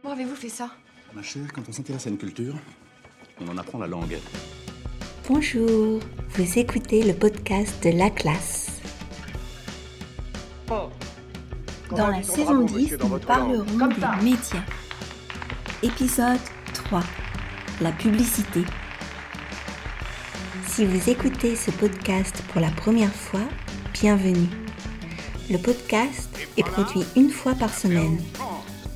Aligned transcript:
Comment 0.00 0.14
avez-vous 0.14 0.36
fait 0.36 0.48
ça? 0.48 0.70
Ma 1.12 1.22
chère, 1.22 1.52
quand 1.52 1.62
on 1.68 1.72
s'intéresse 1.72 2.06
à 2.06 2.10
une 2.10 2.18
culture, 2.18 2.54
on 3.40 3.48
en 3.48 3.58
apprend 3.58 3.78
la 3.78 3.88
langue. 3.88 4.16
Bonjour, 5.28 6.00
vous 6.30 6.58
écoutez 6.58 7.02
le 7.02 7.14
podcast 7.14 7.82
de 7.84 7.90
La 7.90 8.08
Classe. 8.10 8.80
Dans 11.90 12.06
la 12.08 12.22
saison 12.22 12.64
10, 12.64 12.98
nous 12.98 13.18
parlerons 13.18 13.64
des 13.64 14.24
médias. 14.24 14.62
Épisode 15.82 16.38
3. 16.74 17.02
La 17.80 17.90
publicité. 17.92 18.62
Si 20.68 20.84
vous 20.84 21.10
écoutez 21.10 21.56
ce 21.56 21.72
podcast 21.72 22.40
pour 22.52 22.60
la 22.60 22.70
première 22.70 23.12
fois, 23.12 23.40
bienvenue. 23.94 24.48
Le 25.50 25.58
podcast 25.58 26.28
est 26.56 26.62
produit 26.62 27.04
une 27.16 27.30
fois 27.30 27.54
par 27.54 27.72
semaine. 27.74 28.20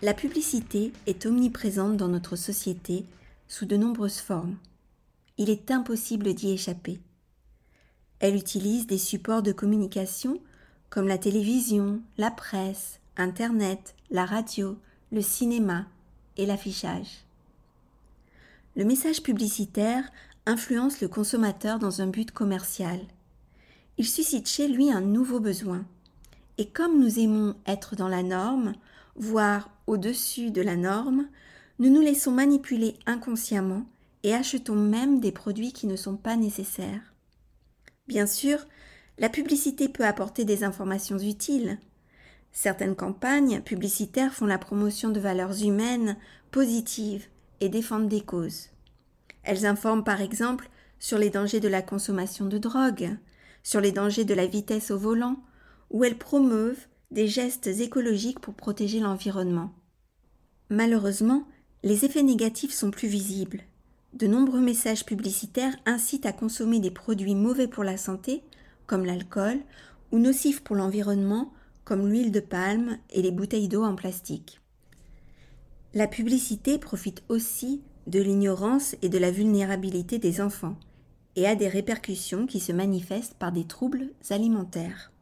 La 0.00 0.14
publicité 0.14 0.92
est 1.06 1.26
omniprésente 1.26 1.96
dans 1.96 2.06
notre 2.06 2.36
société 2.36 3.04
sous 3.48 3.66
de 3.66 3.76
nombreuses 3.76 4.20
formes. 4.20 4.56
Il 5.38 5.50
est 5.50 5.72
impossible 5.72 6.34
d'y 6.34 6.52
échapper. 6.52 7.00
Elle 8.20 8.36
utilise 8.36 8.86
des 8.86 8.98
supports 8.98 9.42
de 9.42 9.50
communication 9.50 10.40
comme 10.88 11.08
la 11.08 11.18
télévision, 11.18 12.00
la 12.16 12.30
presse, 12.30 13.00
Internet, 13.16 13.96
la 14.10 14.24
radio, 14.24 14.78
le 15.10 15.20
cinéma 15.20 15.86
et 16.36 16.46
l'affichage. 16.46 17.24
Le 18.76 18.84
message 18.84 19.24
publicitaire 19.24 20.04
influence 20.46 21.00
le 21.00 21.08
consommateur 21.08 21.80
dans 21.80 22.02
un 22.02 22.06
but 22.06 22.30
commercial. 22.30 23.00
Il 23.96 24.06
suscite 24.06 24.48
chez 24.48 24.68
lui 24.68 24.92
un 24.92 25.00
nouveau 25.00 25.40
besoin. 25.40 25.84
Et 26.56 26.68
comme 26.68 27.00
nous 27.00 27.18
aimons 27.18 27.56
être 27.66 27.96
dans 27.96 28.06
la 28.06 28.22
norme, 28.22 28.74
voire 29.16 29.68
au-dessus 29.88 30.50
de 30.50 30.62
la 30.62 30.76
norme, 30.76 31.28
nous 31.78 31.90
nous 31.90 32.00
laissons 32.00 32.30
manipuler 32.30 32.94
inconsciemment 33.06 33.86
et 34.22 34.34
achetons 34.34 34.74
même 34.74 35.20
des 35.20 35.32
produits 35.32 35.72
qui 35.72 35.86
ne 35.86 35.96
sont 35.96 36.16
pas 36.16 36.36
nécessaires. 36.36 37.14
Bien 38.06 38.26
sûr, 38.26 38.66
la 39.18 39.28
publicité 39.28 39.88
peut 39.88 40.04
apporter 40.04 40.44
des 40.44 40.62
informations 40.62 41.18
utiles. 41.18 41.78
Certaines 42.52 42.96
campagnes 42.96 43.60
publicitaires 43.60 44.34
font 44.34 44.46
la 44.46 44.58
promotion 44.58 45.10
de 45.10 45.20
valeurs 45.20 45.62
humaines 45.62 46.16
positives 46.50 47.26
et 47.60 47.68
défendent 47.68 48.08
des 48.08 48.22
causes. 48.22 48.68
Elles 49.42 49.66
informent 49.66 50.04
par 50.04 50.20
exemple 50.20 50.68
sur 50.98 51.18
les 51.18 51.30
dangers 51.30 51.60
de 51.60 51.68
la 51.68 51.82
consommation 51.82 52.46
de 52.46 52.58
drogue, 52.58 53.16
sur 53.62 53.80
les 53.80 53.92
dangers 53.92 54.24
de 54.24 54.34
la 54.34 54.46
vitesse 54.46 54.90
au 54.90 54.98
volant, 54.98 55.36
ou 55.90 56.04
elles 56.04 56.18
promeuvent 56.18 56.86
des 57.10 57.28
gestes 57.28 57.66
écologiques 57.66 58.40
pour 58.40 58.54
protéger 58.54 59.00
l'environnement. 59.00 59.72
Malheureusement, 60.70 61.46
les 61.82 62.04
effets 62.04 62.22
négatifs 62.22 62.74
sont 62.74 62.90
plus 62.90 63.08
visibles. 63.08 63.62
De 64.14 64.26
nombreux 64.26 64.60
messages 64.60 65.04
publicitaires 65.04 65.76
incitent 65.86 66.26
à 66.26 66.32
consommer 66.32 66.80
des 66.80 66.90
produits 66.90 67.34
mauvais 67.34 67.68
pour 67.68 67.84
la 67.84 67.96
santé, 67.96 68.42
comme 68.86 69.04
l'alcool, 69.04 69.60
ou 70.12 70.18
nocifs 70.18 70.60
pour 70.60 70.76
l'environnement, 70.76 71.52
comme 71.84 72.08
l'huile 72.08 72.32
de 72.32 72.40
palme 72.40 72.98
et 73.10 73.22
les 73.22 73.30
bouteilles 73.30 73.68
d'eau 73.68 73.84
en 73.84 73.94
plastique. 73.94 74.60
La 75.94 76.06
publicité 76.06 76.78
profite 76.78 77.22
aussi 77.28 77.80
de 78.06 78.20
l'ignorance 78.20 78.94
et 79.00 79.08
de 79.08 79.18
la 79.18 79.30
vulnérabilité 79.30 80.18
des 80.18 80.40
enfants 80.40 80.76
et 81.36 81.46
a 81.46 81.54
des 81.54 81.68
répercussions 81.68 82.46
qui 82.46 82.60
se 82.60 82.72
manifestent 82.72 83.34
par 83.34 83.52
des 83.52 83.64
troubles 83.64 84.10
alimentaires. 84.30 85.12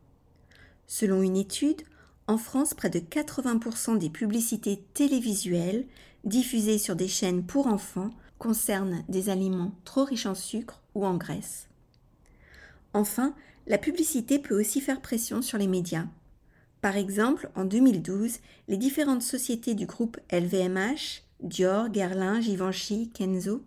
Selon 0.86 1.22
une 1.22 1.36
étude, 1.36 1.82
en 2.28 2.38
France, 2.38 2.74
près 2.74 2.90
de 2.90 2.98
80% 2.98 3.98
des 3.98 4.10
publicités 4.10 4.82
télévisuelles 4.94 5.86
diffusées 6.24 6.78
sur 6.78 6.96
des 6.96 7.08
chaînes 7.08 7.44
pour 7.44 7.68
enfants 7.68 8.10
concernent 8.38 9.04
des 9.08 9.28
aliments 9.28 9.72
trop 9.84 10.04
riches 10.04 10.26
en 10.26 10.34
sucre 10.34 10.82
ou 10.94 11.06
en 11.06 11.16
graisse. 11.16 11.68
Enfin, 12.92 13.34
la 13.66 13.78
publicité 13.78 14.38
peut 14.38 14.58
aussi 14.58 14.80
faire 14.80 15.00
pression 15.00 15.40
sur 15.40 15.58
les 15.58 15.68
médias. 15.68 16.06
Par 16.80 16.96
exemple, 16.96 17.50
en 17.54 17.64
2012, 17.64 18.38
les 18.68 18.76
différentes 18.76 19.22
sociétés 19.22 19.74
du 19.74 19.86
groupe 19.86 20.18
LVMH, 20.30 21.22
Dior, 21.40 21.88
Guerlain, 21.90 22.40
Givenchy, 22.40 23.10
Kenzo, 23.10 23.62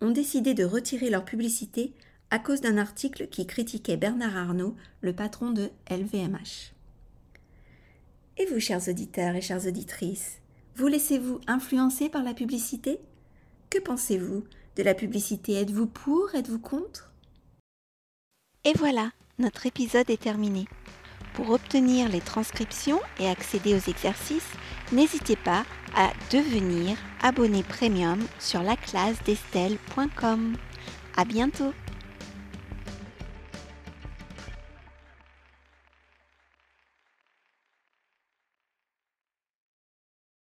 ont 0.00 0.10
décidé 0.10 0.54
de 0.54 0.64
retirer 0.64 1.10
leur 1.10 1.24
publicité 1.24 1.94
à 2.30 2.38
cause 2.38 2.60
d'un 2.60 2.78
article 2.78 3.28
qui 3.28 3.46
critiquait 3.46 3.96
Bernard 3.96 4.36
Arnault, 4.36 4.74
le 5.00 5.12
patron 5.12 5.50
de 5.50 5.70
LVMH. 5.90 6.72
Vous, 8.52 8.60
chers 8.60 8.86
auditeurs 8.86 9.34
et 9.34 9.40
chères 9.40 9.66
auditrices, 9.66 10.38
vous 10.76 10.86
laissez-vous 10.86 11.40
influencer 11.46 12.10
par 12.10 12.22
la 12.22 12.34
publicité? 12.34 13.00
Que 13.70 13.78
pensez-vous 13.78 14.44
de 14.76 14.82
la 14.82 14.92
publicité? 14.92 15.54
Êtes-vous 15.54 15.86
pour? 15.86 16.34
Êtes-vous 16.34 16.58
contre? 16.58 17.14
Et 18.64 18.74
voilà, 18.76 19.10
notre 19.38 19.64
épisode 19.64 20.10
est 20.10 20.20
terminé. 20.20 20.66
Pour 21.32 21.48
obtenir 21.48 22.10
les 22.10 22.20
transcriptions 22.20 23.00
et 23.18 23.26
accéder 23.26 23.74
aux 23.74 23.90
exercices, 23.90 24.52
n'hésitez 24.92 25.36
pas 25.36 25.64
à 25.96 26.12
devenir 26.30 26.98
abonné 27.22 27.62
premium 27.62 28.20
sur 28.38 28.62
laclassedestelle.com. 28.62 30.56
À 31.16 31.24
bientôt 31.24 31.72